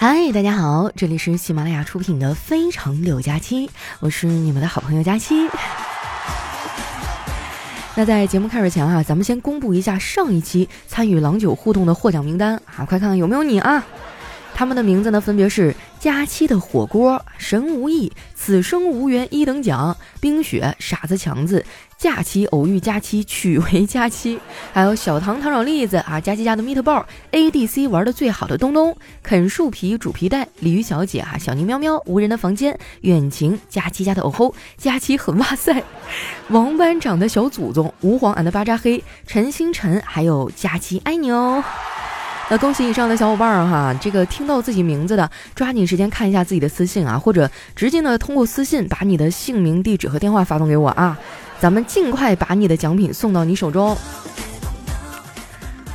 [0.00, 3.66] 嗨，大家好，这里是喜马拉雅出品的《非常六加七》，
[3.98, 5.34] 我是你们的好朋友佳期。
[7.96, 13.84] 那在节目开始前啊，咱们先公布一下上一期参与郎酒互动的获奖名单啊，快看看有没有你啊！
[14.58, 21.64] 他们的名字呢，分别是佳期的火锅、神无意、此生无缘一等奖、冰雪、傻子强子、
[21.96, 24.40] 假期偶遇佳期娶为佳期，
[24.74, 35.84] 还有小糖糖炒栗子啊，佳期家的 meatball，ADC 玩的最好的东东，啃树皮煮皮蛋，鲤鱼小姐啊，小宁喵喵，无人的房间，远晴，佳期家的哦吼，佳期很哇塞，
[36.50, 41.62] 王班长的小祖宗，吾皇俺的巴扎黑，陈星辰，还有佳期爱你哦。
[42.50, 51.18] 那恭喜以上的小伙伴儿哈，这个听到自己名字的，抓紧时间看一下自己的私信啊，或者直接呢通过私信把你的姓名、地址和电话发送给我啊，
[51.60, 53.94] 咱们尽快把你的奖品送到你手中。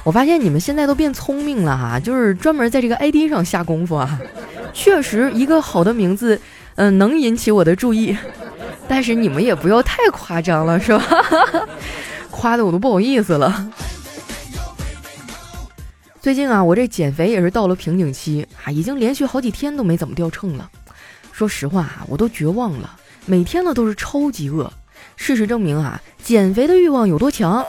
[0.03, 4.19] 我发现你们现在都变聪明了哈，就是专门在这个 ID 上下功夫啊。
[4.73, 6.39] 确实，一个好的名字，
[6.75, 8.15] 嗯，能引起我的注意，
[8.87, 11.03] 但是你们也不要太夸张了，是吧？
[12.29, 13.71] 夸的我都不好意思了。
[16.23, 20.71] 最近啊，我这减肥也是到了瓶颈期啊，已经连续好几天都没怎么掉秤了。
[21.33, 24.71] 说实话啊，我都绝望了，每天呢都是超级饿。
[25.17, 27.61] 事实证明啊，减肥的欲望有多强，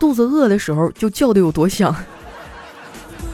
[0.00, 1.94] 肚子饿的时候就叫的有多响。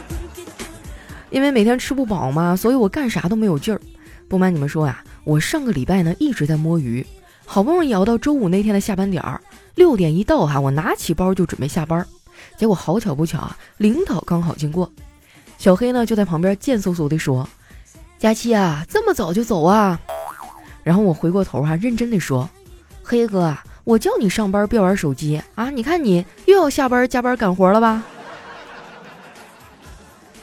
[1.33, 3.81] 因为每天吃不饱嘛，所以我干啥都没有劲儿。
[4.29, 7.07] 不瞒你们说呀，我上个礼拜呢一直在摸鱼，
[7.47, 9.41] 好不容易熬到周五那天的下班点儿，
[9.77, 12.07] 六点一到哈，我拿起包就准备下班。
[12.57, 14.91] 结果好巧不巧啊，领导刚好经过，
[15.59, 17.49] 小黑呢就在旁边贱嗖嗖地说
[18.19, 20.01] ：“佳期啊，这么早就走啊？”
[20.83, 22.49] 然后我回过头哈，认真地说
[23.03, 25.71] ：“黑哥，我叫你上班别玩手机啊！
[25.71, 28.03] 你看你又要下班加班干活了吧？”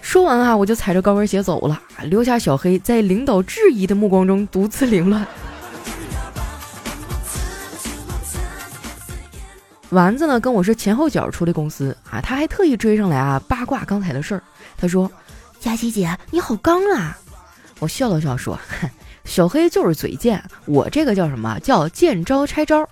[0.02, 5.26] 说完啊，我就踩着高跟鞋走了，留下小黑在领导质疑的目光中独自凌乱。
[9.96, 14.44] 丸子呢跟我是前后脚出的公司啊，他还特意追上来啊八卦刚才的事儿。
[14.76, 15.10] 他说
[15.58, 17.18] ：“佳琪姐，你好刚啊！”
[17.80, 18.60] 我笑了笑说：“，
[19.24, 22.86] 小黑就是嘴贱，我这个叫什么叫见招拆招？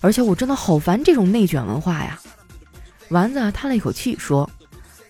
[0.00, 2.18] 而且我真的好烦这种内卷文化呀。”
[3.10, 4.50] 丸子叹了一口气说：“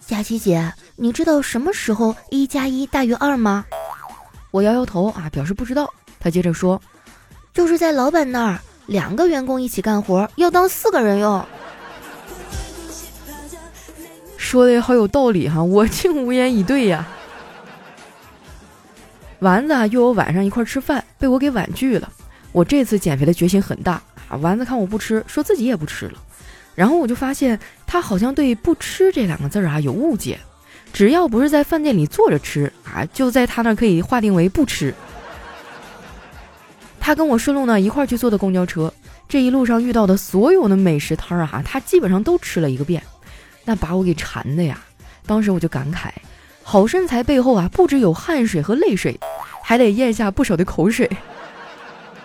[0.06, 3.64] 佳琪姐，你知道什么时候一加一大于二吗？”
[4.52, 5.90] 我摇摇头啊，表示不知道。
[6.18, 6.78] 他接着说
[7.54, 11.44] ：“就是在老板那儿。”两个员工一起干活，要当四个人用。
[14.36, 17.06] 说的好有道理哈， 我竟无言以对呀。
[19.38, 22.12] 丸子啊约我晚上一块吃饭，被我给婉拒了。
[22.52, 24.36] 我这次减肥的决心很大啊。
[24.38, 26.14] 丸子看我不吃，说自己也不吃了。
[26.74, 30.38] 然后我就发现他好像对“不吃”这两个字儿啊有误解，
[30.92, 34.94] 只要不是在饭店里坐着吃啊，就在他那可以划定为不吃。
[37.00, 38.92] 他跟我顺路呢，一块去坐的公交车。
[39.26, 43.02] 这一路上遇到的所有的美食摊儿啊，他基本上都吃了一个遍，
[43.64, 44.78] 那把我给馋的呀。
[45.24, 46.10] 当时我就感慨，
[46.62, 49.18] 好身材背后啊，不只有汗水和泪水，
[49.62, 51.08] 还得咽下不少的口水。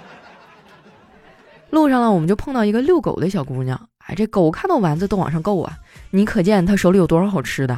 [1.69, 5.77] 路上呢，我们就碰到一个遛狗的小姑娘，哎，这狗看到丸子都往上够啊，
[6.09, 7.77] 你可见她手里有多少好吃的。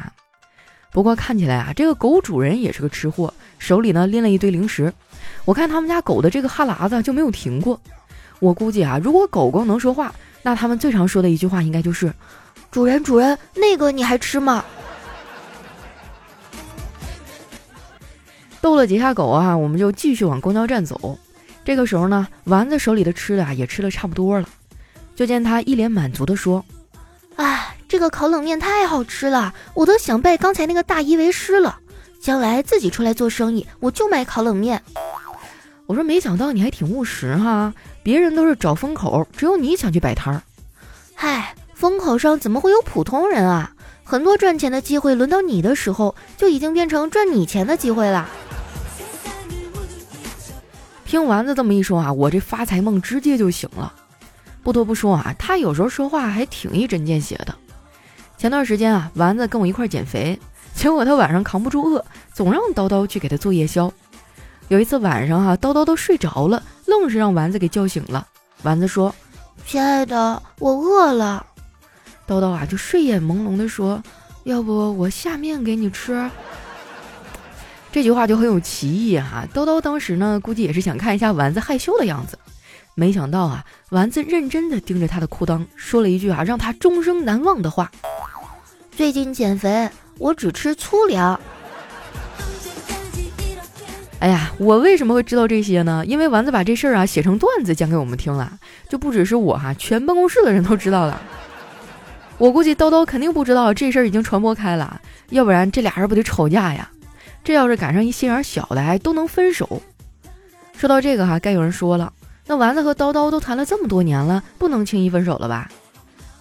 [0.90, 4.92] 不过看起来啊，这个狗主人也是个吃货，手里呢拎了一堆零食。
[5.44, 7.78] 我看他们家狗的这个哈喇子就没有停过。
[8.40, 12.12] 我估计啊，如果狗狗能说话，那他们最常说的一句话应该就是
[12.70, 14.64] ：“主人，主人，那个你还吃吗？”
[18.60, 21.18] 逗了几下狗啊，我们就继续往公交站走。
[21.64, 24.48] 这个时候呢，丸子手里的吃的啊也吃的差不多了，
[25.14, 26.64] 就见他一脸满足的说
[27.38, 31.78] ：“哎。”这个烤冷面太好吃了，我都想拜刚才那个大姨为师了。
[32.20, 34.82] 将来自己出来做生意，我就卖烤冷面。
[35.86, 37.72] 我说没想到你还挺务实哈，
[38.02, 40.42] 别人都是找风口，只有你想去摆摊儿。
[41.14, 43.72] 嗨，风口上怎么会有普通人啊？
[44.04, 48.28] 很多赚钱的机会，轮到你的时候，就已经变成赚你钱的机会了。
[51.06, 53.94] 听丸子这么一说啊，我这发财梦直接就醒了。
[54.62, 57.54] 不得不说啊，他有时候说话还挺一针见血的。
[58.36, 60.38] 前段时间啊，丸子跟我一块减肥，
[60.74, 63.92] 结果他晚上扛不住饿，总让叨叨去给他做夜宵。
[64.68, 68.26] 有一次晚上哈，叨叨都睡着了，愣是让丸子给叫醒了。
[68.62, 69.14] 丸子说
[69.66, 71.46] ：“亲爱的，我饿了。”
[72.28, 74.02] 叨叨啊就睡眼朦胧的说
[74.44, 76.30] ：“要不我下面给你吃？”
[77.90, 79.46] 这句话就很有歧义哈。
[79.54, 82.38] 叨叨当时呢，估计也是想看一下丸子害羞的样子，
[82.98, 87.88] 没想到啊，丸子认真的盯着他的裤裆，说了一句啊让他终生难忘的话。
[88.90, 91.38] 最近减肥，我只吃粗粮。
[94.18, 96.02] 哎呀，我为什么会知道这些呢？
[96.08, 98.58] 因为丸子把这事儿啊写成段子讲给我们听了，
[98.88, 101.22] 就不只是我哈，全办公室的人都知道了。
[102.36, 105.00] 我估计叨叨肯定不知道这事儿已经传播开了，
[105.30, 106.90] 要不然这俩人不得吵架呀？
[107.44, 109.80] 这要是赶上一心眼小的，还都能分手。
[110.76, 112.12] 说到这个哈，该有人说了，
[112.48, 115.70] 那丸子和叨叨都谈了这么多年了，不能轻易分手了吧？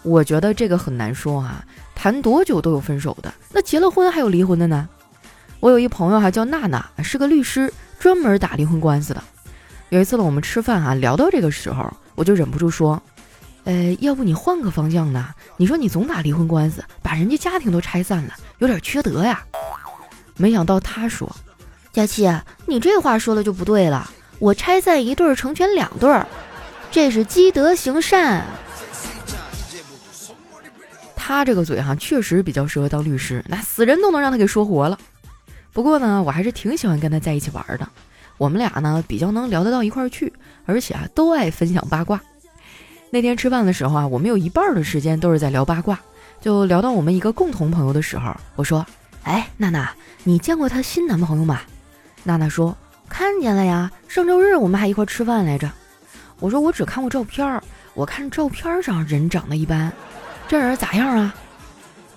[0.04, 4.88] 我觉得这个很难说啊，谈多久都有分手的，那结了婚还有离婚的呢。
[5.60, 9.22] 我有一朋友哈，叫娜娜，是个律师，专门打离婚官司的。
[9.90, 13.04] 有一次呢，我们吃饭哈，聊到这个时候，我就忍不住说
[13.66, 15.34] ：“呃，要不你换个方向呢？
[15.58, 19.44] 你说你总打离婚官司，把人家家庭都拆散了，有点缺德呀。”
[20.38, 21.30] 没想到他说
[21.92, 22.32] ：“佳琪，
[22.66, 24.10] 你这话说的就不对了。
[24.40, 26.28] 我拆散一对儿，成全两对儿，
[26.92, 28.46] 这是积德行善。”
[31.16, 34.98] 他这个嘴哈，确实比较适合当律师，那死人都能让他给说活了。
[35.74, 37.88] 不过呢，我还是挺喜欢跟他在一起玩的。
[38.38, 40.32] 我们俩呢比较能聊得到一块儿去，
[40.66, 42.22] 而且啊都爱分享八卦。
[43.10, 46.00] 那天吃饭的时候啊，我们有一半的时间都是在聊八卦。
[46.40, 48.86] 就聊到我们一个共同朋友的时候，我说
[49.26, 49.92] ：“哎，娜娜，
[50.24, 51.62] 你见过她新男朋友吗？”
[52.24, 52.78] 娜娜说
[53.10, 55.70] ：“看见了呀，上周日我们还一块吃饭来着。”
[56.40, 57.62] 我说：“我只看过照片，
[57.94, 59.92] 我看照片上人长得一般，
[60.48, 61.34] 这人咋样啊？”“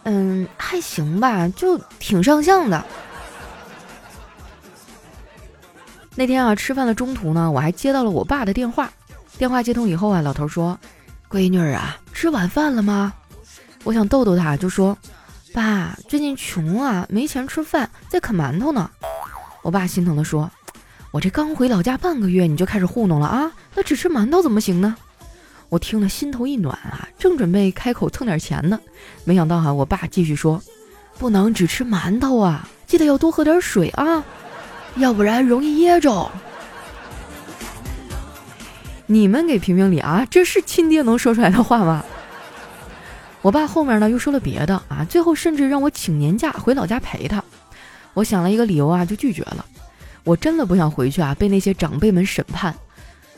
[0.04, 2.84] 嗯，还行吧，就挺上相的。”
[6.16, 8.90] 那天啊，吃饭的中途呢，我还接到了我爸的电话。
[9.38, 10.78] 电话接通以后啊，老头说
[11.31, 13.14] ：“闺女儿啊，吃晚饭了吗？”
[13.84, 14.96] 我想逗逗他，就说
[15.54, 18.90] ：“爸，最近穷啊，没钱吃饭，在啃馒头呢。”
[19.62, 20.50] 我爸心疼的说
[21.11, 23.53] ：“我这刚回老家半个月，你就开始糊弄了啊？
[23.75, 24.97] 那只吃馒头怎么行呢？”
[25.69, 28.81] 我听了心头一暖啊，正准备开口蹭点钱呢，
[29.25, 30.61] 没想到哈，我爸继续说
[31.19, 34.25] ：“不能只吃馒头啊，记得要多喝点水啊。”
[34.97, 36.29] 要不然容易噎着。
[39.07, 40.27] 你们给评评理啊！
[40.29, 42.05] 这是亲爹能说出来的话吗？
[43.43, 47.43] 我爸后面呢又说了别的啊，最后甚至让我请年假回老家陪他。
[48.15, 49.65] 我想了一个理由啊，就拒绝了。
[50.25, 52.75] 我真的不想回去啊，被那些长辈们审判。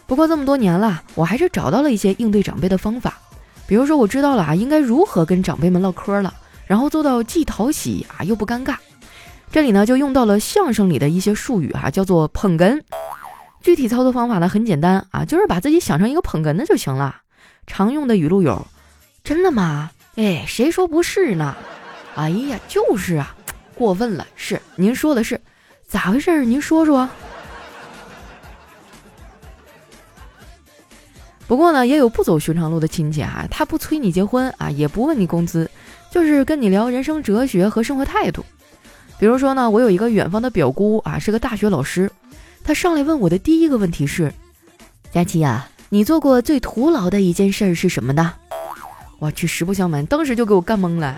[0.07, 3.19] 不过这么多年了，我还是找到了一些应对长辈的方法。
[3.67, 6.35] 比如说，我知道了啊，应该如何跟长辈们唠嗑了，
[6.67, 8.77] 然后做到既讨喜啊又不尴尬。
[9.51, 12.83] 这里呢就用到了相声里的一些术语哈，叫做捧哏。
[13.63, 17.17] 具体操作方法呢很简单啊，就是把自己想成一个捧哏的就行了。
[17.67, 18.67] 常用的语录有：
[19.23, 19.91] 真的吗？
[20.17, 21.57] 哎，谁说不是呢？
[22.17, 23.35] 哎呀，就是啊，
[23.75, 24.27] 过分了。
[24.37, 25.41] 是，您说的是，
[25.93, 26.43] 咋回事？
[26.47, 27.07] 您说说。
[31.47, 35.71] 不过呢，也有不走寻常路的亲戚啊，他不催你结婚啊，也不问你工资，
[36.11, 38.43] 就是跟你聊人生哲学和生活态度。
[39.19, 42.11] 比如说呢，我有一个远方的表姑啊，是个大学老师。
[42.65, 44.33] 她上来问我的第一个问题是
[45.13, 48.33] ：“佳琪呀，你做过最徒劳的一件事是什么呢？”
[49.21, 51.15] 我去，实不相瞒，当时就给我干懵了。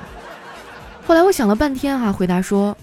[1.07, 2.77] 后来我想了半天哈，回答说：“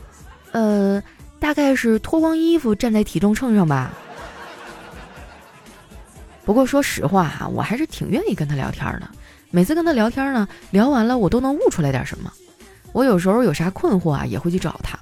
[0.53, 1.03] 呃，
[1.41, 3.91] 大概是脱光衣服站在体重秤上吧。”
[6.45, 9.09] 不过说实话哈，我还是挺愿意跟他聊天的。
[9.49, 12.31] 每次跟他聊天呢，聊完了我都能悟出来点什么。
[12.93, 14.97] 我有时候有啥困惑啊，也会去找他。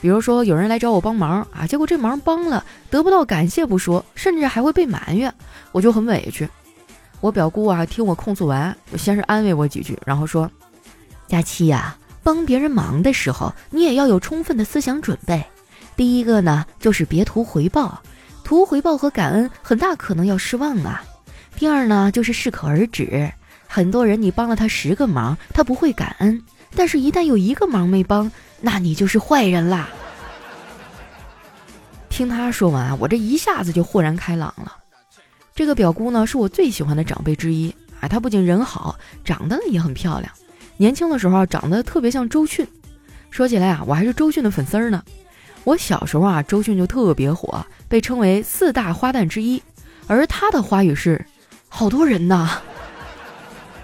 [0.00, 5.32] 比如说，有人来找我帮忙啊，结果这忙帮了得不到感谢不说，甚至还会被埋怨，
[5.72, 6.48] 我就很委屈。
[7.20, 10.48] 我表姑啊，听我控诉完，先是安慰我几句，然后说
[11.26, 15.44] ：“佳期呀，帮别人忙的时候，你也要有充分的思想准备。
[15.98, 18.00] 第一个呢，就是别图回报，
[18.44, 21.02] 图回报和感恩，很大可能要失望啊。
[21.56, 23.28] 第二呢，就是适可而止。
[23.66, 26.40] 很多人你帮了他十个忙，他不会感恩，
[26.76, 28.30] 但是一旦有一个忙没帮。”
[28.62, 29.88] 那你就是坏人啦！
[32.08, 34.76] 听他说完，我这一下子就豁然开朗了。
[35.52, 38.06] 这个表姑呢，是我最喜欢的长辈之一啊。
[38.06, 40.32] 她不仅人好，长得也很漂亮。
[40.76, 42.64] 年轻的时候长得特别像周迅。
[43.30, 45.02] 说起来啊，我还是周迅的粉丝呢。
[45.64, 49.62] 我小时候啊，周迅就特别火，被称为四大花旦之一。
[50.06, 51.24] 而她的花语是：
[51.68, 52.62] 好多人呐。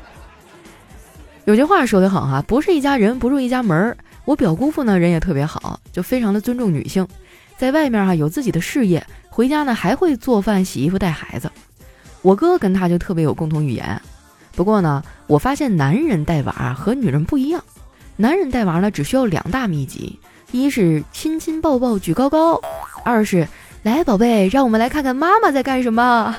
[1.45, 3.97] 有句话说得好哈，不是一家人不入一家门儿。
[4.25, 7.07] 我表姑父呢人也特别好，就非常的尊重女性，
[7.59, 11.53] 在外面哈有自己的事业，回家呢还会做饭、洗衣服、带孩子。
[12.23, 14.01] 我哥跟他就特别有共同语言。
[14.57, 17.63] 不过呢，我发现男人带娃和女人不一样，
[18.17, 20.19] 男人带娃呢只需要两大秘籍：
[20.55, 22.61] 一是亲亲抱抱举高高，
[23.05, 23.49] 二是
[23.83, 26.37] 来宝贝，让我们来看看妈妈在干什么。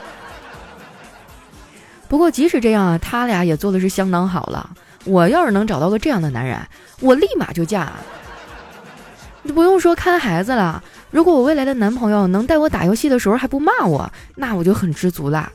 [2.07, 4.69] 不过即使这样啊，他俩也做的是相当好了。
[5.03, 6.57] 我要是能找到个这样的男人，
[7.01, 7.91] 我立马就嫁。
[9.43, 10.81] 你不用说看孩子了，
[11.11, 15.51] 如果我未来的男朋友能带我打游戏的时候还不骂我，那我就很知足啦。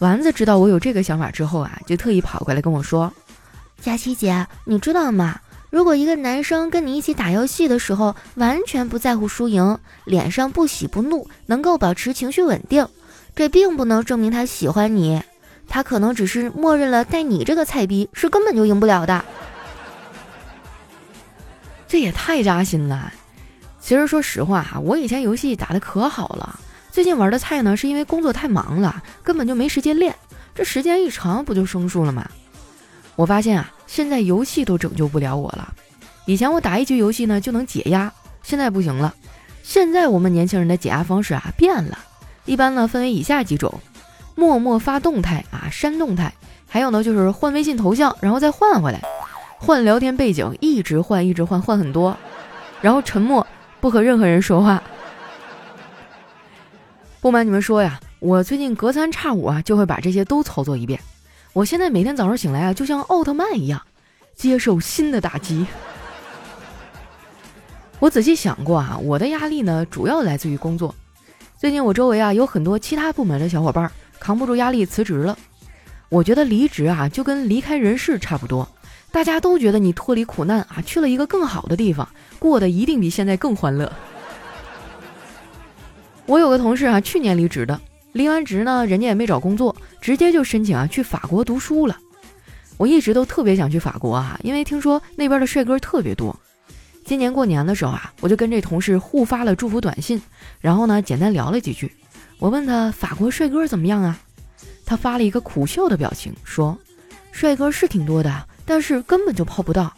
[0.00, 3.10] 丸子知道我有这个想法之后啊，就特意跑过来跟我说
[3.80, 5.40] ：“佳琪姐，你知道吗？
[5.70, 12.88] 如果一个男生跟你一起打游戏的时候，完全不在乎输赢，脸上不喜不怒，能够保持情绪稳定，
[13.34, 15.22] 这并不能证明他喜欢你，
[15.68, 19.24] 他可能只是默认了带你这个菜逼是根本就赢不了的。
[21.88, 23.12] 这也太扎心了。”
[23.80, 26.58] 其实说实话哈，我以前游戏打的可好了，
[26.90, 30.12] 最近玩的菜呢，是因为工作太忙了，根本就没时间练。
[30.54, 32.28] 这时间一长，不就生疏了吗？
[33.16, 35.74] 我发现啊，现在游戏都拯救不了我了。
[36.26, 39.14] 以前我打一局游戏呢就能解压，现在不行了。
[39.62, 41.98] 现在我们年轻人的解压方式啊变了，
[42.44, 43.80] 一般呢分为以下几种：
[44.34, 46.30] 默默发动态啊，删动态；
[46.68, 49.00] 还有呢就是换微信头像，然后再换回来；
[49.58, 52.14] 换聊天背景，一直换，一直换，换很多；
[52.80, 53.46] 然后沉默。
[53.78, 54.82] 不和任何人说话。
[57.20, 60.98] 不瞒你们说呀，我最近隔三差五啊就会把这些都操作一遍。
[61.56, 63.80] 我现在每天早上醒来啊，就像奥特曼一样，
[64.34, 65.66] 接受新的打击。
[67.98, 70.94] 我仔细想过啊，我的压力呢主要来自于工作。
[71.56, 75.38] 最近我周围啊有很多其他部门的小伙伴扛不住压力辞职了。
[76.10, 78.68] 我觉得离职啊就跟离开人世差不多。
[79.10, 82.06] 大家都觉得你脱离苦难啊，去了一个更好的地方，
[82.38, 83.90] 过得一定比现在更欢乐。
[86.26, 87.80] 我有个同事啊，去年离职的，
[88.16, 91.98] 离完职呢，人家也没找工作，直接就申请啊去法国读书了。
[92.78, 96.34] 我一直都特别想去法国啊，因为听说那边的帅哥特别多。
[97.04, 100.20] 今年过年的时候啊，我就跟这同事互发了祝福短信，
[100.62, 101.92] 然后呢，简单聊了几句。
[102.38, 104.18] 我问他法国帅哥怎么样啊？
[104.86, 106.78] 他发了一个苦笑的表情，说
[107.32, 109.92] ：“帅哥是挺多的。”但是根本就泡不到。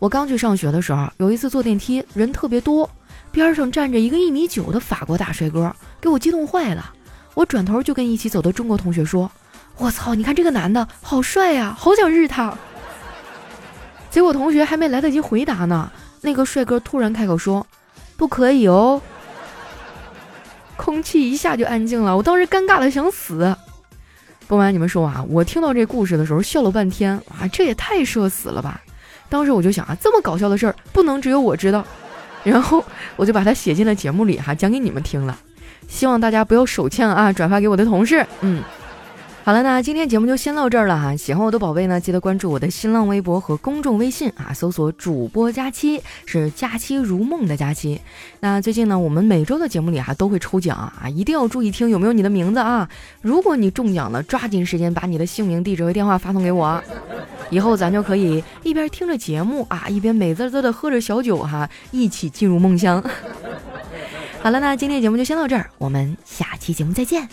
[0.00, 2.90] 我刚去上学的时候，有一次坐电梯，人特别多，
[3.30, 6.92] 边上站着一个一米九的法国大帅哥，给我激动坏了。
[7.34, 9.30] 我转头就跟一起走的中国同学说
[9.78, 12.52] ：“我操，你看这个男的好帅呀，好想日他。”
[14.10, 17.66] 结果同学还没来得及回答呢，那个帅哥突然开口说
[18.16, 19.00] ：“不可以哦。”
[20.76, 23.54] 空气一下就安静了，我当时尴尬的想死。
[24.48, 28.80] 不瞒你们说啊，我听到这故事的时候笑了半天啊，这也太社死了吧！
[29.28, 31.84] 当时我就想啊，这么搞笑的事儿不能只有我知道，
[32.42, 32.84] 然后
[33.14, 35.38] 我就把它写进了节目里哈，讲给你们听了。
[35.90, 38.62] 希望大家不要手欠啊，转发给我的同事，嗯。
[39.42, 41.16] 好了，那今天节目就先到这儿了哈。
[41.16, 48.00] 喜欢我的宝贝呢，记得关注我的新浪微博和公众微信啊，搜索主播佳期，是佳期如梦的佳期。
[48.40, 52.88] 那最近呢，我们每周的节目里哈都会抽奖啊，一定要注意听有没有你的名字啊。
[53.22, 56.80] 如果你中奖了，抓紧时间把你的姓名、地址和电话发送给我，
[57.48, 63.02] 以后咱就可以一边听着节目啊，一边美滋滋的喝着小酒哈，一起进入梦乡。
[64.42, 67.28] 好了，那今天节目就先到这儿，我们下期节目再见。